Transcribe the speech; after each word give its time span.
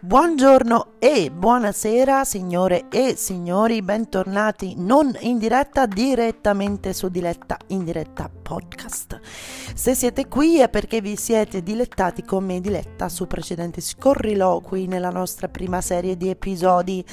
Buongiorno 0.00 0.92
e 1.00 1.30
buonasera 1.30 2.24
signore 2.24 2.86
e 2.90 3.14
signori, 3.16 3.82
bentornati 3.82 4.74
non 4.76 5.16
in 5.20 5.38
diretta, 5.38 5.86
direttamente 5.86 6.92
su 6.92 7.08
Diletta 7.08 7.56
in 7.68 7.84
diretta 7.84 8.28
podcast. 8.28 9.20
Se 9.74 9.94
siete 9.94 10.26
qui 10.26 10.58
è 10.58 10.68
perché 10.68 11.00
vi 11.00 11.14
siete 11.14 11.62
dilettati 11.62 12.24
con 12.24 12.44
me 12.44 12.60
Diletta 12.60 13.08
su 13.08 13.28
precedenti 13.28 13.80
scorriloqui 13.80 14.88
nella 14.88 15.10
nostra 15.10 15.48
prima 15.48 15.80
serie 15.80 16.16
di 16.16 16.30
episodi. 16.30 17.04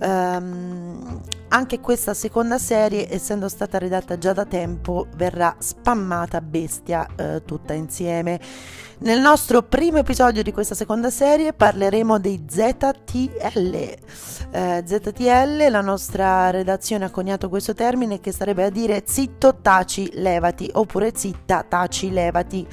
Um, 0.00 1.20
anche 1.48 1.80
questa 1.80 2.14
seconda 2.14 2.58
serie, 2.58 3.12
essendo 3.12 3.48
stata 3.48 3.78
redatta 3.78 4.18
già 4.18 4.32
da 4.32 4.44
tempo, 4.44 5.06
verrà 5.16 5.54
spammata 5.58 6.40
bestia 6.40 7.06
eh, 7.16 7.42
tutta 7.44 7.72
insieme. 7.72 8.38
Nel 8.98 9.20
nostro 9.20 9.62
primo 9.62 9.96
episodio 9.96 10.42
di 10.42 10.52
questa 10.52 10.74
seconda 10.74 11.08
serie 11.08 11.54
parleremo 11.54 12.18
dei 12.18 12.44
ZTL. 13.38 13.96
Eh, 14.52 14.82
ZTL, 14.84 15.70
la 15.70 15.80
nostra 15.80 16.50
redazione 16.50 17.04
ha 17.04 17.10
coniato 17.10 17.48
questo 17.48 17.74
termine 17.74 18.20
che 18.20 18.32
sarebbe 18.32 18.64
a 18.64 18.70
dire 18.70 19.04
zitto, 19.06 19.56
taci, 19.62 20.10
levati, 20.14 20.68
oppure 20.72 21.12
zitta, 21.14 21.64
taci, 21.66 22.10
levati. 22.10 22.66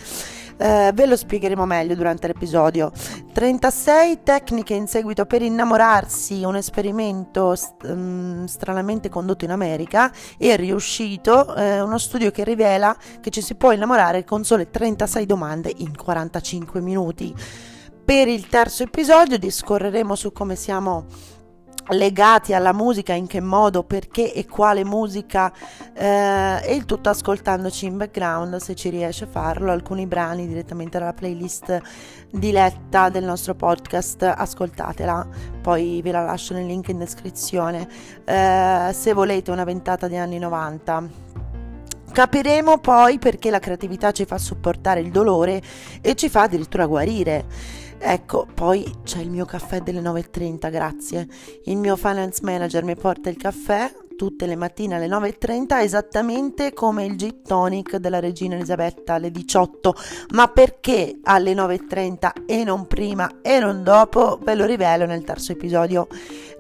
Eh, 0.60 0.90
ve 0.92 1.06
lo 1.06 1.16
spiegheremo 1.16 1.66
meglio 1.68 1.94
durante 1.94 2.26
l'episodio. 2.26 2.92
36 3.32 4.24
tecniche 4.24 4.74
in 4.74 4.88
seguito 4.88 5.28
per 5.28 5.44
innamorarsi, 5.44 6.44
un 6.44 6.56
esperimento 6.56 7.56
st- 7.56 7.84
um, 7.84 8.46
stranamente 8.46 9.08
condotto 9.08 9.46
in 9.46 9.52
America 9.52 10.12
e 10.40 10.56
riuscito, 10.56 11.54
eh, 11.56 11.80
uno 11.82 12.00
studio 12.00 12.32
che 12.32 12.44
rivela 12.44 12.98
che 13.22 13.30
ci 13.30 13.42
si 13.42 13.54
può 13.54 13.72
innamorare 13.72 14.24
con 14.24 14.44
sole 14.44 14.72
36 14.72 15.28
domande 15.28 15.72
in 15.78 15.96
45 15.96 16.82
minuti. 16.82 17.36
Per 18.08 18.30
il 18.30 18.48
terzo 18.48 18.84
episodio 18.84 19.38
discorreremo 19.38 20.16
su 20.16 20.32
come 20.32 20.56
siamo 20.56 21.08
legati 21.90 22.54
alla 22.54 22.72
musica, 22.72 23.12
in 23.12 23.28
che 23.28 23.42
modo, 23.42 23.84
perché 23.84 24.34
e 24.34 24.46
quale 24.46 24.86
musica 24.86 25.52
eh, 25.94 26.62
e 26.64 26.74
il 26.74 26.86
tutto 26.86 27.10
ascoltandoci 27.10 27.86
in 27.86 27.98
background 27.98 28.56
se 28.60 28.76
ci 28.76 28.88
riesce 28.88 29.26
a 29.26 29.28
farlo, 29.28 29.74
alcuni 29.74 30.08
brani 30.08 30.48
direttamente 30.48 30.98
dalla 30.98 31.12
playlist 31.12 31.82
diletta 32.32 33.10
del 33.10 33.26
nostro 33.26 33.56
podcast, 33.56 34.24
ascoltatela, 34.24 35.28
poi 35.62 36.00
ve 36.02 36.12
la 36.14 36.24
lascio 36.24 36.54
nel 36.54 36.66
link 36.66 36.88
in 36.88 37.00
descrizione 37.00 37.90
eh, 38.24 38.90
se 38.94 39.12
volete 39.12 39.52
una 39.52 39.66
ventata 39.66 40.08
di 40.08 40.16
anni 40.16 40.40
90. 40.40 41.26
Capiremo 42.10 42.80
poi 42.80 43.20
perché 43.20 43.52
la 43.52 43.60
creatività 43.60 44.12
ci 44.12 44.24
fa 44.24 44.38
supportare 44.38 45.02
il 45.02 45.12
dolore 45.12 45.62
e 46.02 46.16
ci 46.16 46.30
fa 46.30 46.44
addirittura 46.44 46.86
guarire. 46.86 47.86
Ecco, 48.00 48.48
poi 48.54 49.00
c'è 49.04 49.20
il 49.20 49.30
mio 49.30 49.46
caffè 49.46 49.82
delle 49.82 50.02
9.30, 50.02 50.72
grazie. 50.72 51.28
Il 51.66 51.78
mio 51.78 51.96
finance 51.96 52.42
manager 52.44 52.84
mi 52.84 52.96
porta 52.96 53.30
il 53.30 53.38
caffè 53.38 53.92
tutte 54.18 54.46
le 54.46 54.58
mattine 54.58 54.96
alle 54.96 55.08
9.30 55.08 55.82
esattamente 55.82 56.74
come 56.74 57.06
il 57.06 57.16
gin 57.16 57.42
tonic 57.42 57.96
della 57.96 58.20
regina 58.20 58.56
Elisabetta 58.56 59.14
alle 59.14 59.32
18 59.32 59.96
ma 60.32 60.50
perché 60.50 61.20
alle 61.24 61.54
9.30 61.54 62.32
e 62.46 62.66
non 62.66 62.88
prima 62.88 63.40
e 63.42 63.60
non 63.60 63.84
dopo 63.84 64.40
ve 64.44 64.56
lo 64.56 64.66
rivelo 64.66 65.06
nel 65.06 65.24
terzo 65.24 65.54
episodio. 65.54 66.08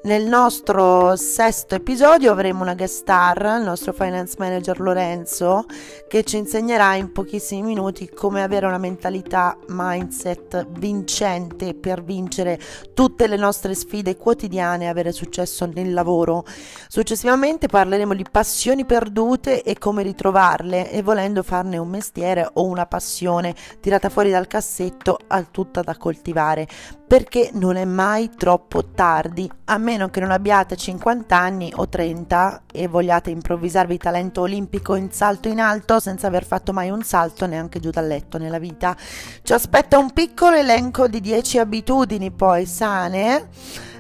Nel 0.03 0.25
nostro 0.25 1.16
sesto 1.16 1.75
episodio 1.75 2.31
avremo 2.31 2.61
una 2.61 2.75
guest 2.75 2.99
star 2.99 3.58
il 3.58 3.66
nostro 3.66 3.92
finance 3.92 4.36
manager 4.38 4.80
Lorenzo 4.80 5.66
che 6.08 6.23
ci 6.23 6.38
insegnerà 6.38 6.95
in 6.95 7.11
pochissimi 7.11 7.64
minuti 7.64 8.08
come 8.08 8.44
avere 8.44 8.67
una 8.67 8.77
mentalità 8.77 9.58
mindset 9.67 10.67
vincente 10.77 11.73
per 11.73 12.03
vincere 12.03 12.59
tutte 12.94 13.27
le 13.27 13.36
nostre 13.36 13.73
sfide 13.73 14.16
quotidiane 14.16 14.86
e 14.86 14.88
avere 14.88 15.11
successo 15.11 15.66
nel 15.66 15.92
lavoro. 15.92 16.45
Successivamente 16.87 17.46
Sicuramente 17.47 17.77
parleremo 17.77 18.13
di 18.13 18.25
passioni 18.30 18.83
perdute 18.83 19.63
e 19.63 19.77
come 19.77 20.03
ritrovarle 20.03 20.91
e 20.91 21.02
volendo 21.02 21.43
farne 21.43 21.77
un 21.77 21.87
mestiere 21.87 22.45
o 22.55 22.65
una 22.65 22.85
passione 22.85 23.55
tirata 23.80 24.09
fuori 24.09 24.31
dal 24.31 24.47
cassetto 24.47 25.17
al 25.27 25.49
tutta 25.49 25.80
da 25.81 25.95
coltivare, 25.95 26.67
perché 27.08 27.52
non 27.53 27.77
è 27.77 27.85
mai 27.85 28.31
troppo 28.35 28.89
tardi, 28.89 29.49
a 29.63 29.77
meno 29.77 30.09
che 30.09 30.19
non 30.19 30.31
abbiate 30.31 30.75
50 30.75 31.37
anni 31.37 31.71
o 31.73 31.87
30 31.87 32.63
e 32.73 32.89
vogliate 32.89 33.30
improvvisarvi 33.30 33.97
talento 33.97 34.41
olimpico 34.41 34.95
in 34.95 35.14
salto 35.14 35.47
in 35.47 35.61
alto 35.61 36.02
senza 36.02 36.27
aver 36.27 36.43
fatto 36.43 36.73
mai 36.73 36.89
un 36.89 37.02
salto 37.03 37.45
neanche 37.45 37.79
giù 37.79 37.91
dal 37.91 38.08
letto 38.08 38.37
nella 38.37 38.59
vita. 38.59 38.93
Ci 39.41 39.53
aspetta 39.53 39.97
un 39.97 40.11
piccolo 40.11 40.58
elenco 40.58 41.08
di 41.08 41.21
10 41.21 41.59
abitudini 41.59 42.29
poi 42.29 42.65
sane 42.65 43.47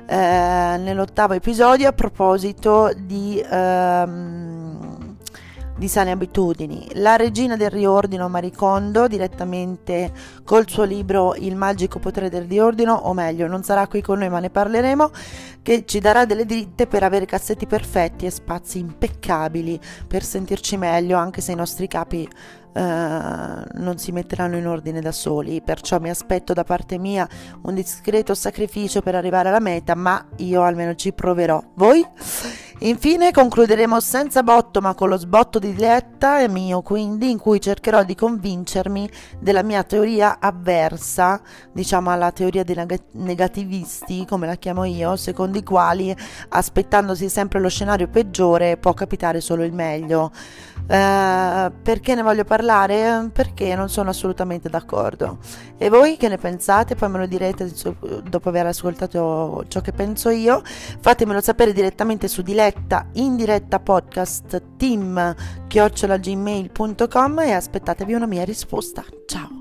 eh, 0.07 0.77
nell'ottavo 0.77 1.33
episodio 1.33 1.89
a 1.89 1.91
proposito 1.91 2.91
di, 2.95 3.43
ehm, 3.45 4.56
di 5.77 5.87
sane 5.87 6.11
abitudini. 6.11 6.89
La 6.93 7.15
regina 7.15 7.55
del 7.55 7.69
riordino 7.69 8.27
Maricondo, 8.27 9.07
direttamente 9.07 10.11
col 10.43 10.67
suo 10.67 10.83
libro 10.83 11.35
Il 11.35 11.55
magico 11.55 11.99
potere 11.99 12.29
del 12.29 12.45
riordino, 12.45 12.93
o 12.93 13.13
meglio, 13.13 13.47
non 13.47 13.63
sarà 13.63 13.87
qui 13.87 14.01
con 14.01 14.19
noi 14.19 14.29
ma 14.29 14.39
ne 14.39 14.49
parleremo, 14.49 15.11
che 15.61 15.85
ci 15.85 15.99
darà 15.99 16.25
delle 16.25 16.45
dritte 16.45 16.87
per 16.87 17.03
avere 17.03 17.25
cassetti 17.25 17.67
perfetti 17.67 18.25
e 18.25 18.31
spazi 18.31 18.79
impeccabili 18.79 19.79
per 20.07 20.23
sentirci 20.23 20.77
meglio 20.77 21.17
anche 21.17 21.41
se 21.41 21.51
i 21.51 21.55
nostri 21.55 21.87
capi 21.87 22.27
Uh, 22.77 23.63
non 23.79 23.97
si 23.97 24.11
metteranno 24.11 24.55
in 24.55 24.67
ordine 24.67 25.01
da 25.01 25.11
soli, 25.11 25.63
perciò 25.63 25.99
mi 25.99 26.11
aspetto 26.11 26.53
da 26.53 26.63
parte 26.63 26.99
mia 26.99 27.27
un 27.63 27.73
discreto 27.73 28.35
sacrificio 28.35 29.01
per 29.01 29.15
arrivare 29.15 29.49
alla 29.49 29.59
meta, 29.59 29.95
ma 29.95 30.23
io 30.35 30.61
almeno 30.61 30.93
ci 30.93 31.11
proverò. 31.11 31.59
Voi? 31.73 32.05
Infine 32.79 33.31
concluderemo 33.31 33.99
senza 33.99 34.43
botto 34.43 34.81
ma 34.81 34.93
con 34.93 35.09
lo 35.09 35.17
sbotto 35.17 35.57
di 35.57 35.73
Diletta 35.73 36.41
e 36.41 36.47
mio 36.47 36.83
quindi 36.83 37.31
in 37.31 37.39
cui 37.39 37.59
cercherò 37.59 38.03
di 38.03 38.13
convincermi 38.13 39.09
della 39.39 39.63
mia 39.63 39.81
teoria 39.81 40.37
avversa, 40.39 41.41
diciamo 41.71 42.11
alla 42.11 42.31
teoria 42.31 42.63
dei 42.63 42.85
negativisti 43.13 44.25
come 44.27 44.45
la 44.45 44.55
chiamo 44.55 44.83
io, 44.83 45.15
secondo 45.15 45.57
i 45.57 45.63
quali 45.63 46.15
aspettandosi 46.49 47.29
sempre 47.29 47.59
lo 47.59 47.67
scenario 47.67 48.09
peggiore 48.09 48.77
può 48.77 48.93
capitare 48.93 49.41
solo 49.41 49.63
il 49.63 49.73
meglio. 49.73 50.31
Uh, 50.87 51.69
perché 51.81 52.15
ne 52.15 52.21
voglio 52.21 52.45
parlare? 52.45 53.29
Perché 53.33 53.75
non 53.75 53.89
sono 53.89 54.11
assolutamente 54.11 54.69
d'accordo. 54.69 55.39
E 55.77 55.89
voi 55.89 56.15
che 56.15 56.29
ne 56.29 56.37
pensate? 56.37 56.95
Poi 56.95 57.09
me 57.09 57.17
lo 57.17 57.25
direte 57.25 57.69
dopo 58.23 58.49
aver 58.49 58.67
ascoltato 58.67 59.65
ciò 59.67 59.81
che 59.81 59.91
penso 59.91 60.29
io. 60.29 60.61
Fatemelo 60.63 61.41
sapere 61.41 61.73
direttamente 61.73 62.29
su 62.29 62.41
diretta, 62.67 63.07
in 63.13 63.37
diretta 63.37 63.79
podcast 63.79 64.61
team 64.77 65.35
chiocciolagmail.com 65.67 67.39
e 67.39 67.51
aspettatevi 67.53 68.13
una 68.13 68.27
mia 68.27 68.43
risposta. 68.43 69.05
Ciao! 69.25 69.56